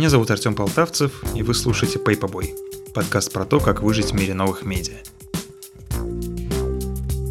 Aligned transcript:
Меня 0.00 0.08
зовут 0.08 0.30
Артем 0.30 0.54
Полтавцев, 0.54 1.22
и 1.36 1.42
вы 1.42 1.52
слушаете 1.52 1.98
Paperboy, 1.98 2.56
подкаст 2.94 3.34
про 3.34 3.44
то, 3.44 3.60
как 3.60 3.82
выжить 3.82 4.12
в 4.12 4.14
мире 4.14 4.32
новых 4.32 4.62
медиа. 4.62 4.96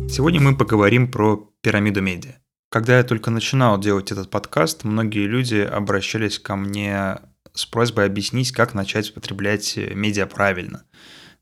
Сегодня 0.08 0.40
мы 0.40 0.56
поговорим 0.56 1.10
про 1.10 1.52
пирамиду 1.64 2.04
медиа. 2.04 2.34
Когда 2.70 3.00
я 3.00 3.04
только 3.04 3.32
начинал 3.32 3.80
делать 3.80 4.12
этот 4.12 4.30
подкаст, 4.30 4.84
многие 4.84 5.26
люди 5.26 5.56
обращались 5.56 6.38
ко 6.38 6.56
мне 6.56 7.18
с 7.56 7.66
просьбой 7.66 8.06
объяснить, 8.06 8.52
как 8.52 8.76
начать 8.76 9.16
потреблять 9.16 9.76
медиа 9.76 10.28
правильно– 10.28 10.84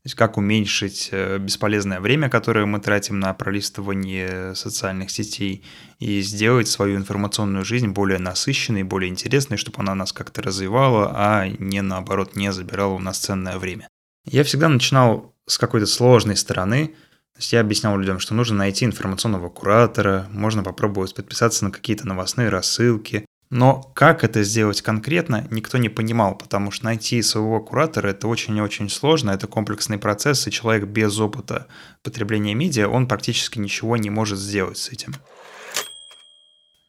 есть 0.04 0.14
как 0.14 0.36
уменьшить 0.36 1.08
э, 1.12 1.38
бесполезное 1.38 2.00
время, 2.00 2.28
которое 2.28 2.66
мы 2.66 2.80
тратим 2.80 3.20
на 3.20 3.34
пролистывание 3.34 4.54
социальных 4.54 5.10
сетей, 5.10 5.64
и 5.98 6.20
сделать 6.20 6.68
свою 6.68 6.96
информационную 6.96 7.64
жизнь 7.64 7.88
более 7.88 8.18
насыщенной, 8.18 8.84
более 8.84 9.10
интересной, 9.10 9.56
чтобы 9.56 9.80
она 9.80 9.94
нас 9.94 10.12
как-то 10.12 10.42
развивала, 10.42 11.12
а 11.14 11.48
не 11.58 11.82
наоборот 11.82 12.36
не 12.36 12.52
забирала 12.52 12.94
у 12.94 13.00
нас 13.00 13.18
ценное 13.18 13.58
время. 13.58 13.88
Я 14.24 14.44
всегда 14.44 14.68
начинал 14.68 15.34
с 15.46 15.58
какой-то 15.58 15.86
сложной 15.86 16.36
стороны, 16.36 16.88
то 17.34 17.40
есть 17.40 17.52
я 17.52 17.60
объяснял 17.60 17.96
людям, 17.96 18.18
что 18.18 18.34
нужно 18.34 18.56
найти 18.56 18.84
информационного 18.84 19.48
куратора, 19.48 20.26
можно 20.30 20.62
попробовать 20.62 21.14
подписаться 21.14 21.64
на 21.64 21.70
какие-то 21.70 22.06
новостные 22.06 22.48
рассылки, 22.48 23.24
но 23.50 23.80
как 23.94 24.24
это 24.24 24.42
сделать 24.42 24.82
конкретно, 24.82 25.46
никто 25.50 25.78
не 25.78 25.88
понимал, 25.88 26.36
потому 26.36 26.70
что 26.70 26.84
найти 26.84 27.22
своего 27.22 27.60
куратора– 27.60 28.08
это 28.10 28.28
очень 28.28 28.56
и 28.56 28.60
очень 28.60 28.90
сложно, 28.90 29.30
это 29.30 29.46
комплексный 29.46 29.98
процесс, 29.98 30.46
и 30.46 30.50
человек 30.50 30.84
без 30.84 31.18
опыта 31.18 31.66
потребления 32.02 32.54
медиа, 32.54 32.88
он 32.88 33.06
практически 33.06 33.58
ничего 33.58 33.96
не 33.96 34.10
может 34.10 34.38
сделать 34.38 34.76
с 34.76 34.90
этим. 34.90 35.14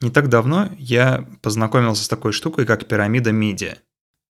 Не 0.01 0.11
так 0.11 0.29
давно 0.29 0.69
я 0.77 1.25
познакомился 1.41 2.03
с 2.03 2.09
такой 2.09 2.33
штукой, 2.33 2.65
как 2.65 2.87
пирамида 2.87 3.31
медиа. 3.31 3.75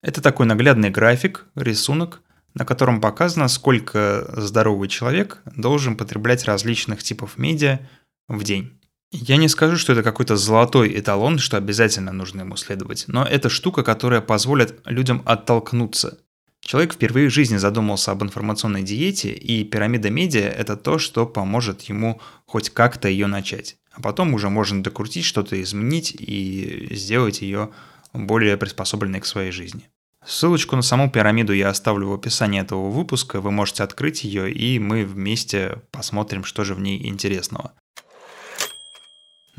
Это 0.01 0.21
такой 0.21 0.45
наглядный 0.45 0.89
график, 0.89 1.45
рисунок, 1.55 2.21
на 2.53 2.65
котором 2.65 3.01
показано, 3.01 3.47
сколько 3.47 4.31
здоровый 4.37 4.87
человек 4.87 5.41
должен 5.55 5.95
потреблять 5.95 6.45
различных 6.45 7.03
типов 7.03 7.37
медиа 7.37 7.79
в 8.27 8.43
день. 8.43 8.78
Я 9.11 9.37
не 9.37 9.47
скажу, 9.47 9.77
что 9.77 9.93
это 9.93 10.03
какой-то 10.03 10.37
золотой 10.37 10.99
эталон, 10.99 11.39
что 11.39 11.57
обязательно 11.57 12.11
нужно 12.11 12.41
ему 12.41 12.55
следовать, 12.55 13.05
но 13.07 13.25
это 13.25 13.49
штука, 13.49 13.83
которая 13.83 14.21
позволит 14.21 14.79
людям 14.85 15.23
оттолкнуться. 15.25 16.19
Человек 16.61 16.93
впервые 16.93 17.29
в 17.29 17.33
жизни 17.33 17.57
задумался 17.57 18.11
об 18.11 18.21
информационной 18.21 18.83
диете, 18.83 19.31
и 19.31 19.63
пирамида 19.63 20.11
медиа– 20.11 20.49
это 20.57 20.77
то, 20.77 20.99
что 20.99 21.25
поможет 21.25 21.81
ему 21.83 22.21
хоть 22.45 22.69
как-то 22.69 23.07
ее 23.07 23.25
начать. 23.25 23.77
А 23.91 24.01
потом 24.01 24.35
уже 24.35 24.49
можно 24.49 24.83
докрутить, 24.83 25.25
что-то 25.25 25.59
изменить 25.59 26.15
и 26.19 26.89
сделать 26.91 27.41
ее 27.41 27.71
более 28.13 28.57
приспособленной 28.57 29.21
к 29.21 29.25
своей 29.25 29.51
жизни. 29.51 29.89
Ссылочку 30.23 30.75
на 30.75 30.81
саму 30.81 31.09
пирамиду 31.09 31.53
я 31.53 31.69
оставлю 31.69 32.09
в 32.09 32.13
описании 32.13 32.61
этого 32.61 32.89
выпуска, 32.89 33.41
вы 33.41 33.51
можете 33.51 33.83
открыть 33.83 34.23
ее, 34.23 34.51
и 34.51 34.77
мы 34.77 35.05
вместе 35.05 35.81
посмотрим, 35.91 36.43
что 36.43 36.63
же 36.63 36.75
в 36.75 36.81
ней 36.81 37.07
интересного. 37.07 37.73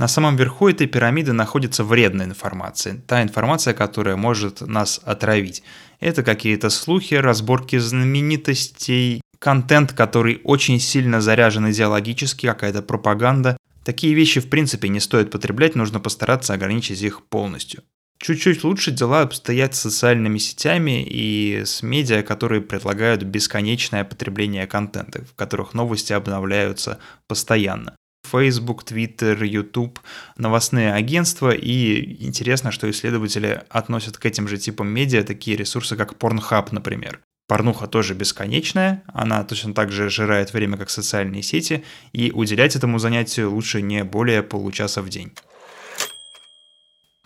На 0.00 0.08
самом 0.08 0.34
верху 0.36 0.70
этой 0.70 0.86
пирамиды 0.86 1.34
находится 1.34 1.84
вредная 1.84 2.24
информация, 2.24 3.02
та 3.06 3.22
информация, 3.22 3.74
которая 3.74 4.16
может 4.16 4.62
нас 4.62 4.98
отравить. 5.04 5.62
Это 6.00 6.22
какие-то 6.22 6.70
слухи, 6.70 7.12
разборки 7.16 7.76
знаменитостей, 7.76 9.20
контент, 9.38 9.92
который 9.92 10.40
очень 10.42 10.80
сильно 10.80 11.20
заряжен 11.20 11.70
идеологически, 11.70 12.46
какая-то 12.46 12.80
пропаганда. 12.80 13.58
Такие 13.84 14.14
вещи 14.14 14.40
в 14.40 14.48
принципе 14.48 14.88
не 14.88 15.00
стоит 15.00 15.30
потреблять, 15.30 15.74
нужно 15.74 16.00
постараться 16.00 16.54
ограничить 16.54 17.02
их 17.02 17.26
полностью. 17.26 17.82
Чуть-чуть 18.22 18.64
лучше 18.64 18.92
дела 18.92 19.20
обстоят 19.20 19.74
с 19.74 19.80
социальными 19.80 20.39
сетями 20.39 21.05
и 21.06 21.60
с 21.66 21.83
медиа, 21.83 22.22
которые 22.22 22.62
предлагают 22.62 23.22
бесконечное 23.24 24.05
потребление 24.05 24.66
контента, 24.66 25.27
в 25.27 25.34
которых 25.34 25.74
новости 25.74 26.14
обновляются 26.14 26.98
постоянно. 27.27 27.96
Facebook, 28.30 28.85
Twitter, 28.85 29.45
YouTube, 29.45 29.98
новостные 30.36 30.92
агентства, 30.92 31.51
и 31.51 32.24
интересно, 32.24 32.70
что 32.70 32.91
исследователи 32.91 33.63
относят 33.68 34.17
к 34.17 34.27
этим 34.27 34.48
же 34.48 34.58
типам 34.58 34.89
медиа 34.89 35.23
такие 35.23 35.57
ресурсы, 35.57 35.96
как 35.96 36.14
Pornhub, 36.14 36.69
например. 36.73 37.20
Порнуха 37.51 37.89
тоже 37.89 38.14
бесконечная, 38.14 39.02
она 39.13 39.42
точно 39.42 39.74
так 39.74 39.90
же 39.90 40.08
жирает 40.08 40.52
время, 40.52 40.77
как 40.77 40.89
социальные 40.89 41.42
сети, 41.42 41.83
и 42.13 42.30
уделять 42.30 42.77
этому 42.77 43.01
занятию 43.01 43.51
лучше 43.51 43.83
не 43.83 44.05
более 44.05 44.45
получаса 44.45 45.02
в 45.02 45.08
день. 45.08 45.33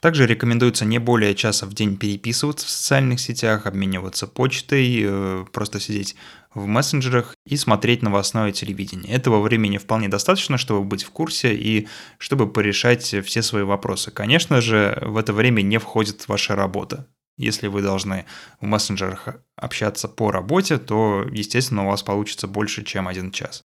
Также 0.04 0.26
рекомендуется 0.26 0.84
не 0.84 0.98
более 0.98 1.34
часа 1.34 1.64
в 1.64 1.72
день 1.72 1.96
переписываться 1.96 2.66
в 2.66 2.68
социальных 2.68 3.18
сетях, 3.20 3.64
обмениваться 3.64 4.26
почтой, 4.26 5.00
э, 5.02 5.46
просто 5.50 5.80
сидеть 5.80 6.14
в 6.54 6.66
мессенджерах 6.66 7.34
и 7.46 7.56
смотреть 7.56 8.02
новостное 8.02 8.52
телевидение. 8.52 9.14
Этого 9.14 9.40
времени 9.40 9.78
вполне 9.78 10.08
достаточно, 10.08 10.58
чтобы 10.58 10.84
быть 10.84 11.04
в 11.04 11.10
курсе 11.10 11.54
и 11.54 11.88
чтобы 12.18 12.52
порешать 12.52 13.16
все 13.24 13.40
свои 13.40 13.62
вопросы. 13.62 14.10
Конечно 14.10 14.60
же, 14.60 14.98
в 15.00 15.16
это 15.16 15.32
время 15.32 15.62
не 15.62 15.78
входит 15.78 16.28
ваша 16.28 16.54
работа. 16.54 17.08
Если 17.38 17.68
вы 17.68 17.80
должны 17.80 18.26
в 18.60 18.66
мессенджерах 18.66 19.28
общаться 19.56 20.06
по 20.06 20.30
работе, 20.30 20.76
то, 20.76 21.24
естественно, 21.32 21.86
у 21.86 21.88
вас 21.88 22.02
получится 22.02 22.46
больше, 22.46 22.84
чем 22.84 23.08
один 23.08 23.30
час. 23.30 23.62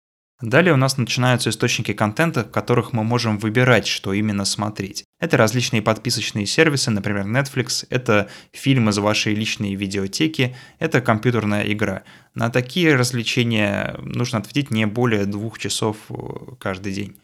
Далее 0.42 0.74
у 0.74 0.78
нас 0.78 0.98
начинаются 0.98 1.50
источники 1.50 1.94
контента, 1.94 2.44
в 2.44 2.52
которых 2.52 2.92
мы 2.92 3.04
можем 3.04 3.38
выбирать, 3.38 3.88
что 3.88 4.14
именно 4.14 4.46
смотреть. 4.46 5.06
Это 5.20 5.38
различные 5.38 5.82
подписочные 5.82 6.46
сервисы, 6.46 6.92
например, 6.92 7.26
Netflix, 7.26 7.86
это 7.90 8.30
фильмы 8.52 8.92
из 8.92 8.98
вашей 8.98 9.36
личной 9.36 9.76
видеотеки, 9.76 10.56
это 10.80 11.00
компьютерная 11.02 11.72
игра. 11.72 12.04
На 12.36 12.50
такие 12.50 12.96
развлечения 12.96 13.96
нужно 14.02 14.40
отводить 14.40 14.72
не 14.72 14.86
более 14.86 15.26
двух 15.26 15.60
часов 15.60 15.98
э, 16.10 16.14
каждый 16.60 16.92
день. 16.92 17.16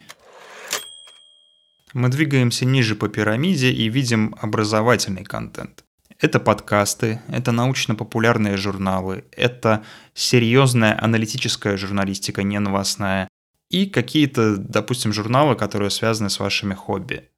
Мы 1.93 2.09
двигаемся 2.09 2.65
ниже 2.65 2.95
по 2.95 3.09
пирамиде 3.09 3.71
и 3.71 3.89
видим 3.89 4.35
образовательный 4.39 5.23
контент. 5.23 5.83
Это 6.19 6.41
подкасты, 6.41 7.21
это 7.29 7.53
научно-популярные 7.53 8.57
журналы, 8.57 9.23
это 9.31 9.85
серьезная 10.13 11.01
аналитическая 11.01 11.77
журналистика, 11.77 12.43
не 12.43 12.59
новостная, 12.59 13.29
и 13.69 13.85
какие-то, 13.85 14.57
допустим, 14.57 15.13
журналы, 15.13 15.55
которые 15.55 15.89
связаны 15.89 16.29
с 16.29 16.39
вашими 16.39 16.73
хобби. 16.73 17.29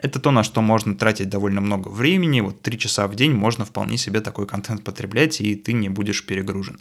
Это 0.00 0.20
то, 0.20 0.30
на 0.30 0.44
что 0.44 0.62
можно 0.62 0.94
тратить 0.94 1.28
довольно 1.28 1.60
много 1.60 1.88
времени, 1.88 2.40
вот 2.40 2.62
три 2.62 2.78
часа 2.78 3.08
в 3.08 3.16
день 3.16 3.32
можно 3.32 3.64
вполне 3.64 3.98
себе 3.98 4.20
такой 4.20 4.46
контент 4.46 4.84
потреблять, 4.84 5.40
и 5.40 5.56
ты 5.56 5.72
не 5.72 5.88
будешь 5.88 6.24
перегружен. 6.24 6.78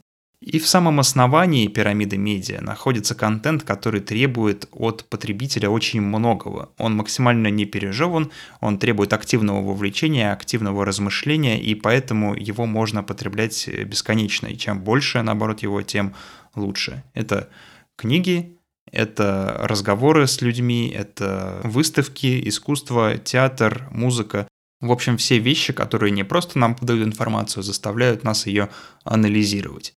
И 0.48 0.60
в 0.60 0.68
самом 0.68 1.02
основании 1.02 1.68
пирамиды 1.68 2.16
медиа 2.16 2.62
находится 2.62 3.16
контент, 3.16 3.64
который 3.64 4.00
требует 4.00 4.70
от 4.72 5.04
потребителя 5.10 5.70
очень 5.70 6.00
многого. 6.00 6.70
Он 6.78 6.96
максимально 6.96 7.50
не 7.50 7.66
пережеван, 7.66 8.32
он 8.62 8.80
требует 8.80 9.12
активного 9.12 9.62
вовлечения, 9.62 10.32
активного 10.32 10.86
размышления, 10.86 11.60
и 11.60 11.76
поэтому 11.76 12.34
его 12.34 12.66
можно 12.66 13.04
потреблять 13.04 13.68
бесконечно. 13.68 14.48
И 14.48 14.58
чем 14.58 14.80
больше, 14.80 15.22
наоборот, 15.22 15.64
его, 15.64 15.82
тем 15.82 16.14
лучше. 16.56 17.04
Это 17.14 17.50
книги, 17.98 18.58
это 18.90 19.54
разговоры 19.64 20.28
с 20.28 20.42
людьми, 20.42 20.90
это 20.96 21.60
выставки, 21.66 22.48
искусство, 22.48 23.18
театр, 23.18 23.90
музыка. 23.92 24.48
В 24.80 24.94
общем, 24.94 25.18
все 25.18 25.40
вещи, 25.40 25.74
которые 25.74 26.12
не 26.12 26.24
просто 26.24 26.58
нам 26.58 26.74
подают 26.74 27.06
информацию, 27.06 27.64
заставляют 27.64 28.24
нас 28.24 28.48
ее 28.48 28.70
анализировать. 29.04 29.94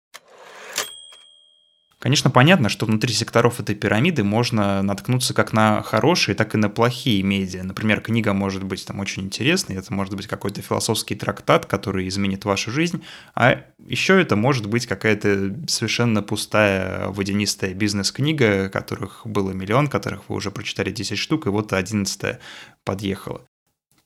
Конечно, 2.00 2.30
понятно, 2.30 2.70
что 2.70 2.86
внутри 2.86 3.12
секторов 3.12 3.60
этой 3.60 3.74
пирамиды 3.74 4.24
можно 4.24 4.80
наткнуться 4.80 5.34
как 5.34 5.52
на 5.52 5.82
хорошие, 5.82 6.34
так 6.34 6.54
и 6.54 6.58
на 6.58 6.70
плохие 6.70 7.22
медиа. 7.22 7.62
Например, 7.62 8.00
книга 8.00 8.32
может 8.32 8.64
быть 8.64 8.86
там 8.86 9.00
очень 9.00 9.24
интересной, 9.24 9.76
это 9.76 9.92
может 9.92 10.14
быть 10.14 10.26
какой-то 10.26 10.62
философский 10.62 11.14
трактат, 11.14 11.66
который 11.66 12.08
изменит 12.08 12.46
вашу 12.46 12.70
жизнь, 12.70 13.04
а 13.34 13.64
еще 13.86 14.18
это 14.18 14.34
может 14.34 14.64
быть 14.64 14.86
какая-то 14.86 15.54
совершенно 15.68 16.22
пустая 16.22 17.08
водянистая 17.08 17.74
бизнес-книга, 17.74 18.70
которых 18.70 19.20
было 19.26 19.50
миллион, 19.50 19.88
которых 19.88 20.30
вы 20.30 20.36
уже 20.36 20.50
прочитали 20.50 20.90
10 20.90 21.18
штук, 21.18 21.46
и 21.46 21.50
вот 21.50 21.74
одиннадцатая 21.74 22.40
подъехала. 22.82 23.42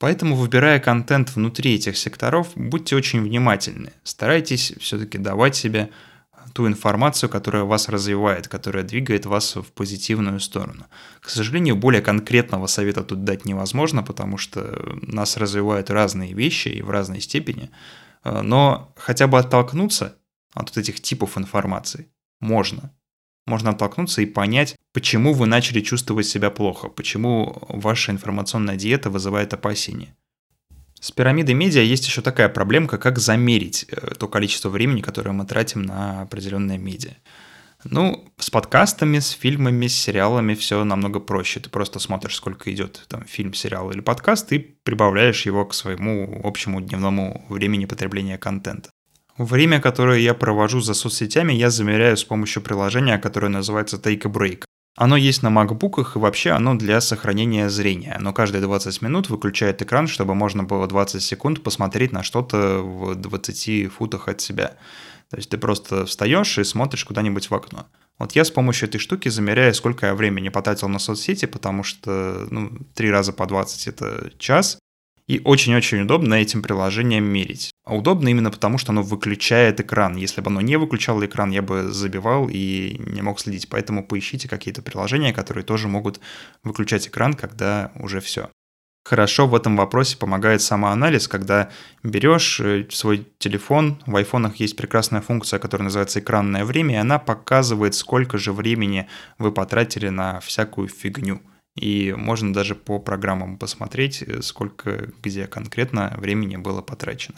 Поэтому, 0.00 0.34
выбирая 0.34 0.80
контент 0.80 1.30
внутри 1.36 1.76
этих 1.76 1.96
секторов, 1.96 2.48
будьте 2.56 2.96
очень 2.96 3.22
внимательны. 3.22 3.92
Старайтесь 4.02 4.72
все-таки 4.80 5.16
давать 5.16 5.54
себе 5.54 5.90
ту 6.52 6.66
информацию, 6.66 7.30
которая 7.30 7.64
вас 7.64 7.88
развивает, 7.88 8.48
которая 8.48 8.84
двигает 8.84 9.26
вас 9.26 9.56
в 9.56 9.72
позитивную 9.72 10.40
сторону. 10.40 10.86
К 11.20 11.30
сожалению, 11.30 11.76
более 11.76 12.02
конкретного 12.02 12.66
совета 12.66 13.02
тут 13.02 13.24
дать 13.24 13.44
невозможно, 13.44 14.02
потому 14.02 14.38
что 14.38 14.96
нас 15.02 15.36
развивают 15.36 15.90
разные 15.90 16.34
вещи 16.34 16.68
и 16.68 16.82
в 16.82 16.90
разной 16.90 17.20
степени, 17.20 17.70
э, 18.24 18.42
но 18.42 18.92
хотя 18.96 19.26
бы 19.26 19.38
оттолкнуться 19.38 20.16
от 20.54 20.68
вот 20.70 20.78
этих 20.78 21.00
типов 21.00 21.38
информации 21.38 22.08
можно. 22.40 22.92
Можно 23.46 23.70
оттолкнуться 23.70 24.22
и 24.22 24.26
понять, 24.26 24.76
почему 24.92 25.34
вы 25.34 25.46
начали 25.46 25.80
чувствовать 25.80 26.26
себя 26.26 26.50
плохо, 26.50 26.88
почему 26.88 27.62
ваша 27.68 28.12
информационная 28.12 28.76
диета 28.76 29.10
вызывает 29.10 29.52
опасения. 29.52 30.16
С 31.04 31.10
пирамидой 31.10 31.54
медиа 31.54 31.82
есть 31.82 32.06
еще 32.06 32.22
такая 32.22 32.48
проблемка, 32.48 32.96
как 32.96 33.18
замерить 33.18 33.84
э, 33.90 34.14
то 34.18 34.26
количество 34.26 34.70
времени, 34.70 35.02
которое 35.02 35.32
мы 35.32 35.44
тратим 35.44 35.82
на 35.82 36.22
определенные 36.22 36.78
медиа. 36.78 37.10
Ну, 37.84 38.32
с 38.38 38.48
подкастами, 38.48 39.18
с 39.18 39.28
фильмами, 39.28 39.86
с 39.86 39.94
сериалами 39.94 40.54
все 40.54 40.82
намного 40.82 41.20
проще. 41.20 41.60
Ты 41.60 41.68
просто 41.68 41.98
смотришь, 41.98 42.36
сколько 42.36 42.72
идет 42.72 43.04
там 43.08 43.26
фильм, 43.26 43.52
сериал 43.52 43.90
или 43.90 44.00
подкаст, 44.00 44.50
и 44.54 44.58
прибавляешь 44.58 45.44
его 45.44 45.66
к 45.66 45.74
своему 45.74 46.40
общему 46.42 46.80
дневному 46.80 47.44
времени 47.50 47.84
потребления 47.84 48.38
контента. 48.38 48.88
Время, 49.36 49.82
которое 49.82 50.20
я 50.20 50.32
провожу 50.32 50.80
за 50.80 50.94
соцсетями, 50.94 51.52
я 51.52 51.68
замеряю 51.68 52.16
с 52.16 52.24
помощью 52.24 52.62
приложения, 52.62 53.18
которое 53.18 53.48
называется 53.48 53.98
Take 53.98 54.22
a 54.24 54.30
Break. 54.30 54.64
Оно 54.96 55.16
есть 55.16 55.42
на 55.42 55.50
макбуках 55.50 56.14
и 56.14 56.20
вообще 56.20 56.50
оно 56.50 56.76
для 56.76 57.00
сохранения 57.00 57.68
зрения. 57.68 58.14
Оно 58.16 58.32
каждые 58.32 58.62
20 58.62 59.02
минут 59.02 59.28
выключает 59.28 59.82
экран, 59.82 60.06
чтобы 60.06 60.36
можно 60.36 60.62
было 60.62 60.86
20 60.86 61.20
секунд 61.20 61.62
посмотреть 61.64 62.12
на 62.12 62.22
что-то 62.22 62.78
в 62.78 63.16
20 63.16 63.92
футах 63.92 64.28
от 64.28 64.40
себя. 64.40 64.76
То 65.30 65.38
есть 65.38 65.50
ты 65.50 65.58
просто 65.58 66.06
встаешь 66.06 66.58
и 66.58 66.64
смотришь 66.64 67.04
куда-нибудь 67.04 67.50
в 67.50 67.54
окно. 67.54 67.86
Вот 68.20 68.32
я 68.32 68.44
с 68.44 68.52
помощью 68.52 68.88
этой 68.88 68.98
штуки 68.98 69.28
замеряю, 69.28 69.74
сколько 69.74 70.06
я 70.06 70.14
времени 70.14 70.48
потратил 70.48 70.88
на 70.88 71.00
соцсети, 71.00 71.46
потому 71.46 71.82
что 71.82 72.46
ну, 72.50 72.70
три 72.94 73.10
раза 73.10 73.32
по 73.32 73.46
20 73.46 73.88
это 73.88 74.30
час. 74.38 74.78
И 75.26 75.40
очень-очень 75.42 76.02
удобно 76.02 76.34
этим 76.34 76.62
приложением 76.62 77.24
мерить. 77.24 77.73
А 77.84 77.94
удобно 77.94 78.28
именно 78.28 78.50
потому, 78.50 78.78
что 78.78 78.92
оно 78.92 79.02
выключает 79.02 79.78
экран. 79.80 80.16
Если 80.16 80.40
бы 80.40 80.50
оно 80.50 80.62
не 80.62 80.76
выключало 80.76 81.24
экран, 81.26 81.50
я 81.50 81.60
бы 81.60 81.92
забивал 81.92 82.48
и 82.50 82.96
не 82.98 83.20
мог 83.20 83.38
следить. 83.38 83.68
Поэтому 83.68 84.06
поищите 84.06 84.48
какие-то 84.48 84.80
приложения, 84.80 85.34
которые 85.34 85.64
тоже 85.64 85.86
могут 85.86 86.20
выключать 86.62 87.08
экран, 87.08 87.34
когда 87.34 87.92
уже 87.96 88.20
все. 88.20 88.48
Хорошо 89.04 89.46
в 89.46 89.54
этом 89.54 89.76
вопросе 89.76 90.16
помогает 90.16 90.62
самоанализ, 90.62 91.28
когда 91.28 91.70
берешь 92.02 92.58
э, 92.58 92.86
свой 92.90 93.28
телефон, 93.36 94.02
в 94.06 94.16
айфонах 94.16 94.56
есть 94.56 94.76
прекрасная 94.76 95.20
функция, 95.20 95.58
которая 95.58 95.84
называется 95.84 96.20
экранное 96.20 96.64
время, 96.64 96.94
и 96.94 96.98
она 96.98 97.18
показывает, 97.18 97.94
сколько 97.94 98.38
же 98.38 98.54
времени 98.54 99.06
вы 99.36 99.52
потратили 99.52 100.08
на 100.08 100.40
всякую 100.40 100.88
фигню. 100.88 101.42
И 101.76 102.14
можно 102.16 102.52
даже 102.52 102.74
по 102.74 102.98
программам 102.98 103.58
посмотреть, 103.58 104.22
э, 104.22 104.42
сколько 104.42 105.10
где 105.22 105.46
конкретно 105.46 106.14
времени 106.16 106.56
было 106.56 106.82
потрачено. 106.82 107.36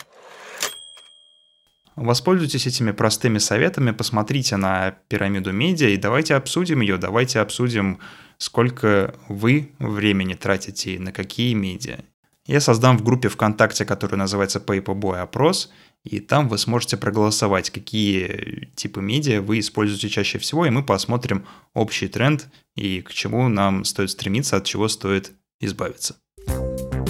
Воспользуйтесь 1.96 2.66
этими 2.66 2.90
простыми 2.92 3.38
советами, 3.38 3.90
посмотрите 3.90 4.56
на 4.56 4.90
пирамиду 5.08 5.52
медиа 5.52 5.88
и 5.88 5.96
давайте 5.96 6.34
обсудим 6.34 6.82
ее, 6.82 6.98
давайте 6.98 7.40
обсудим, 7.40 8.00
сколько 8.36 9.14
вы 9.28 9.70
времени 9.78 10.34
тратите 10.34 10.96
и 10.96 10.98
на 10.98 11.10
какие 11.10 11.54
медиа. 11.54 12.00
Я 12.44 12.60
создам 12.60 12.98
в 12.98 13.02
группе 13.02 13.28
ВКонтакте, 13.28 13.86
которая 13.86 14.18
называется 14.18 14.58
Paperboy 14.58 15.16
опрос, 15.16 15.72
и 16.06 16.20
там 16.20 16.48
вы 16.48 16.58
сможете 16.58 16.96
проголосовать, 16.96 17.70
какие 17.70 18.70
типы 18.76 19.00
медиа 19.00 19.42
вы 19.42 19.58
используете 19.58 20.08
чаще 20.08 20.38
всего, 20.38 20.64
и 20.64 20.70
мы 20.70 20.82
посмотрим 20.82 21.44
общий 21.74 22.08
тренд 22.08 22.46
и 22.76 23.00
к 23.00 23.12
чему 23.12 23.48
нам 23.48 23.84
стоит 23.84 24.10
стремиться, 24.10 24.56
от 24.56 24.64
чего 24.64 24.88
стоит 24.88 25.32
избавиться. 25.60 26.16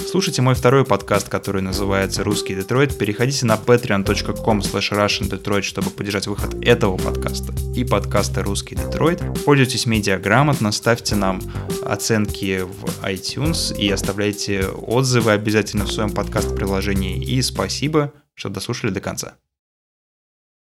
Слушайте 0.09 0.41
мой 0.41 0.55
второй 0.55 0.87
подкаст, 0.87 1.29
который 1.29 1.61
называется 1.61 2.25
«Русский 2.25 2.55
Детройт». 2.55 2.97
Переходите 2.97 3.45
на 3.45 3.57
patreon.com 3.57 4.61
russiandetroit, 4.61 5.63
чтобы 5.63 5.91
поддержать 5.91 6.27
выход 6.27 6.55
этого 6.65 6.97
подкаста 6.97 7.53
и 7.75 7.85
подкаста 7.85 8.43
«Русский 8.43 8.77
Детройт». 8.77 9.21
Пользуйтесь 9.45 9.85
медиаграмотно, 9.85 10.73
ставьте 10.73 11.17
нам 11.17 11.43
оценки 11.85 12.63
в 12.63 13.05
iTunes 13.05 13.77
и 13.77 13.91
оставляйте 13.91 14.67
отзывы 14.69 15.33
обязательно 15.33 15.85
в 15.85 15.93
своем 15.93 16.11
подкаст-приложении. 16.11 17.23
И 17.23 17.43
спасибо, 17.43 18.13
что 18.37 18.49
дослушали 18.51 18.93
до 18.93 19.01
конца. 19.01 19.39